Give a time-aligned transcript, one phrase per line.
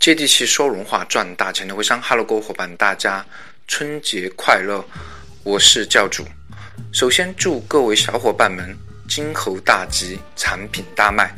[0.00, 3.22] 接地气说人话赚大钱的微商，Hello，各位伙伴，大家
[3.68, 4.82] 春节快乐！
[5.42, 6.24] 我是教主。
[6.90, 8.74] 首先祝各位小伙伴们
[9.06, 11.30] 金猴大吉，产品大卖。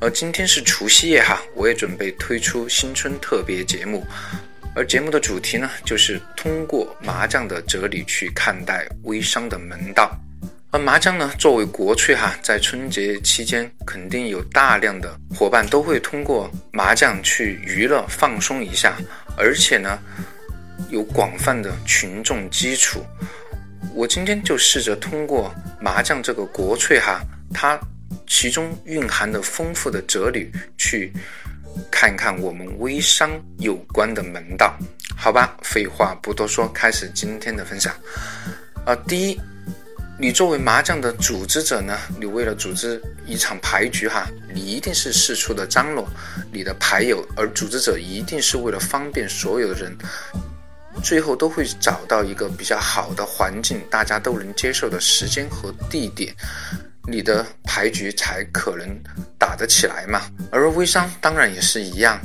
[0.00, 4.06] 而今天是除夕夜哈，我也准备推出新春特别节目。
[4.74, 10.18] 而节目的主题呢，就是通过麻将的哲理去看待微商的门道。
[10.70, 18.94] 而麻将呢，作为国粹哈，在春节期间肯定有大量的伙伴都会通过麻将去娱乐放松一下，
[19.34, 19.98] 而且呢，
[20.90, 23.02] 有广泛的群众基础。
[23.94, 27.22] 我今天就试着通过麻将这个国粹哈，
[27.54, 27.80] 它
[28.26, 31.10] 其中蕴含的丰富的哲理，去
[31.90, 34.76] 看看我们微商有关的门道。
[35.16, 37.90] 好吧，废话不多说，开始今天的分享。
[38.84, 39.40] 啊，第一。
[40.20, 46.08] 你作为麻将的组织者呢，你为了组织一场牌局哈，你一定是四处的张罗
[46.52, 49.96] 你的牌友，而组织者一定是为了方便所有的人，
[51.04, 56.34] 最后都会找到一个比较好的环境，大家都能接受的时间和地点，
[57.06, 58.88] 你的牌局才可能
[59.38, 60.22] 打得起来嘛。
[60.50, 62.20] 而微商当然也是一样，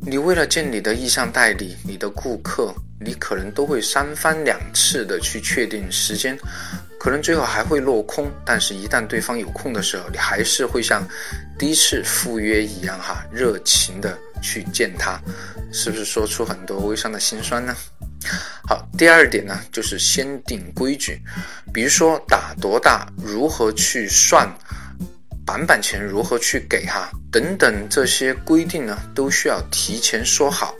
[0.00, 6.34] 你为了见你的意向代理，你的顾客，你可能都会三番两次的去确定时间。
[6.98, 11.06] 可能最后还会落空，但是，一旦对方有空的时候，你还是会像
[11.58, 15.20] 第一次赴约一样，哈，热情的去见他，
[15.72, 17.74] 是不是说出很多微商的心酸呢？
[18.66, 21.20] 好，第二点呢，就是先定规矩，
[21.72, 24.48] 比如说打多大，如何去算，
[25.44, 30.74] 板板钱如何去给，哈，等等这些规定呢，都需要提前说好，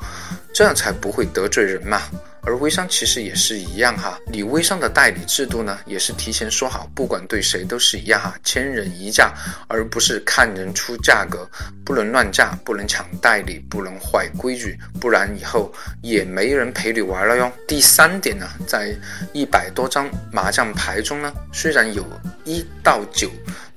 [0.53, 2.03] 这样才不会得罪人嘛。
[2.47, 9.35] 而微商其实也是一样哈，你微商的代理制度呢，也是提前说好，不管对谁都是一样哈，千人一价，
[9.67, 11.49] 而不是看人出价格，
[11.85, 17.53] 不能乱价，不能抢代理，不能坏规矩，不然以后也没人陪你玩了哟。
[17.67, 18.95] 第三点呢，在
[19.33, 22.07] 一百多张麻将牌中呢，虽然有
[22.45, 23.29] 一到九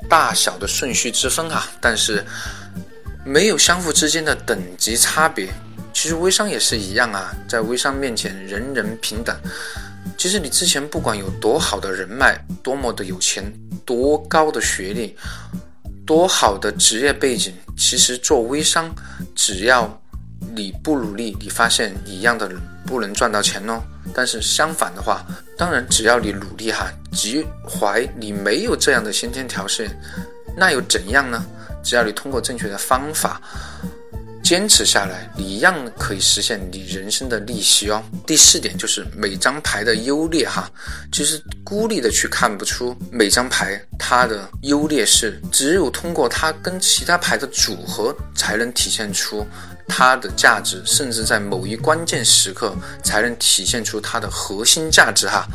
[0.07, 2.23] 大小的顺序之分哈，但是
[3.25, 5.49] 没有相互之间的等级差别。
[6.01, 9.37] 其实微商也是一样啊，在微商面前人人平等。
[10.17, 13.43] 其实你之前不管有多好的人脉，多么的有钱，
[13.85, 15.13] 多高的学历，
[16.05, 18.89] 多好的职业背景，其实做微商，
[19.35, 20.01] 只要
[20.55, 23.83] 你不努力，你发现一样的人不能赚到钱哦。
[24.13, 25.25] 但是相反的话，
[25.57, 29.89] 当然只要你努力哈，即怀你没有这样的先天条件，
[30.55, 31.45] 那又怎样呢？
[31.83, 33.41] 只要你通过正确的方法。
[34.49, 38.03] 坚持下来，你一样可以实现你人生的逆袭哦。
[38.25, 40.67] 第四点就是每张牌的优劣哈，
[41.11, 49.45] 其实孤立的去看不出每张牌它的优劣势，只有通过它跟其他牌的组合，才能体现出
[49.87, 55.47] 它的价值，甚至在某一关键时刻才能体现出它的核心价值哈。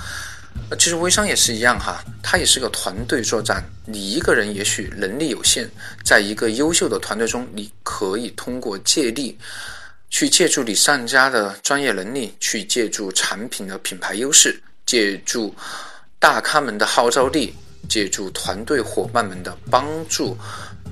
[0.76, 3.64] 其实微商也是一样哈，它也是个团队作战。
[3.86, 5.68] 你一个人也许能力有限，
[6.04, 9.38] 在一个优秀的团队中，你可以通过借力，
[10.08, 15.54] 去借助你上家的专业能力，去借助产品的品牌优势，借助
[16.18, 17.54] 大咖们的号召力，
[17.88, 20.36] 借助团队伙伴们的帮助，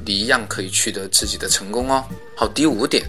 [0.05, 2.05] 你一样可以取得自己的成功哦。
[2.37, 3.05] 好，第五点，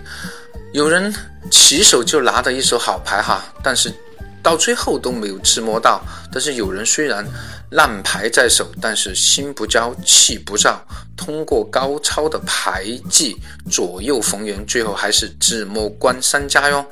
[0.73, 1.13] 有人
[1.51, 3.93] 起手就拿着一手好牌哈，但是。
[4.43, 7.25] 到最后都没有自摸到，但是有人虽然
[7.71, 13.35] 烂牌在手，但是心不焦气不躁，通过高超的牌技
[13.71, 16.85] 左右逢源，最后还是自摸关三家哟。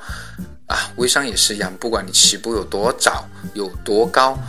[0.67, 4.39] 啊，微商也是一样，不管你起步有多早，有多高，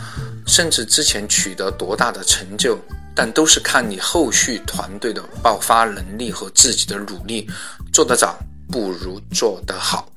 [0.47, 2.79] 甚至之前取得多大的成就，
[3.13, 7.49] 但都是看你后续团队的爆发能力和自己的努力。
[7.91, 8.39] 做得早
[8.71, 10.07] 不如做得好。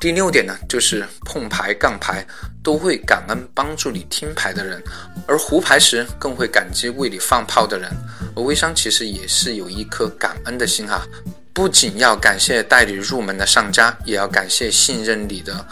[0.00, 2.24] 第六点呢，就是碰牌、杠牌
[2.62, 4.80] 都会感恩帮助你听牌的人，
[5.26, 7.90] 而胡牌时更会感激为你放炮的人。
[8.36, 11.04] 而微商其实也是有一颗感恩的心哈，
[11.52, 15.66] 不仅要感谢带你入门的上家，也要感谢信任你的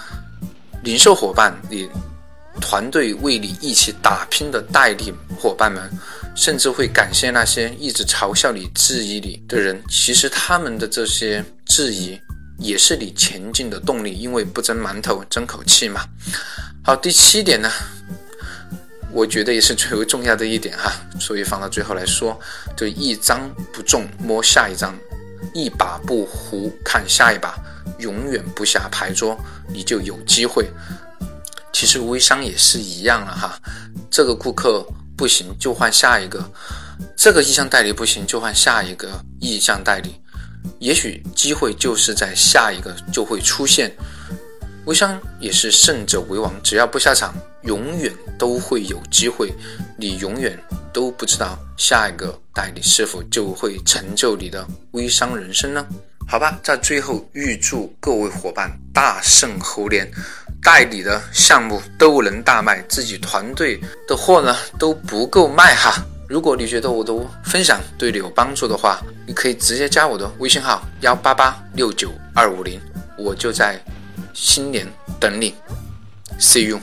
[0.83, 1.89] 零售伙伴、你
[2.61, 5.89] 团队为你一起打拼的代理伙伴们，
[6.35, 9.81] 甚至会感谢那些一直嘲笑你、质疑你的人。
[9.89, 12.21] 其实他们的这些质疑。
[12.59, 16.05] 也是你前进的动力，因为不争馒头争口气嘛。
[16.83, 17.71] 好，第七点呢，
[19.13, 22.39] 我觉得也是最为重要的一点哈，所以放到最后来说，
[22.77, 24.97] 就一张不中摸下一张，
[25.53, 27.59] 一把不胡看下一把，
[27.99, 29.39] 永远不下牌桌，
[29.69, 30.71] 你就有机会。
[31.73, 33.61] 其实微商也是一样了哈，
[34.11, 34.87] 这个顾客
[35.17, 36.51] 不行就换下一个，
[37.17, 40.15] 这个意向代理不行就换下一个意向代理。
[40.79, 43.91] 也许机会就是在下一个就会出现。
[44.85, 49.53] 微商也是胜者为王，只要不下场，永远都会有机会。
[49.99, 50.57] 你永远
[50.93, 55.85] 都不知道下一个代理是否就会成就你的微商人生呢？
[56.29, 60.09] 好吧，在最后预祝各位伙伴大胜猴年，
[60.63, 66.05] 代理的项目都能大卖，自己团队的货呢都不够卖哈。
[66.29, 67.13] 如果你觉得我的
[67.45, 72.81] 分享对你有帮助的话，你可以直接加我的微信号幺八八六九二五零，
[73.19, 73.81] 我就在。
[74.39, 74.87] 新年
[75.19, 75.55] 等你
[76.39, 76.79] ，See you。